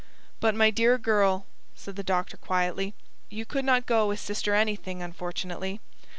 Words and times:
"But, 0.39 0.55
my 0.55 0.71
dear 0.71 0.97
girl," 0.97 1.45
said 1.75 1.95
the 1.95 2.01
doctor 2.01 2.35
quietly, 2.35 2.95
"you 3.29 3.45
could 3.45 3.63
not 3.65 3.85
go 3.85 4.09
as 4.09 4.19
Sister 4.19 4.55
Anything, 4.55 4.99
unfortunately. 4.99 5.79